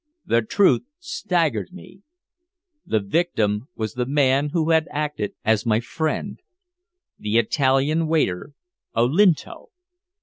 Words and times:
The 0.25 0.41
truth 0.41 0.81
staggered 0.97 1.71
me. 1.71 2.01
The 2.87 2.99
victim 2.99 3.67
was 3.75 3.93
the 3.93 4.07
man 4.07 4.49
who 4.49 4.71
had 4.71 4.87
acted 4.89 5.35
as 5.45 5.63
my 5.63 5.79
friend 5.79 6.39
the 7.19 7.37
Italian 7.37 8.07
waiter, 8.07 8.53
Olinto. 8.95 9.69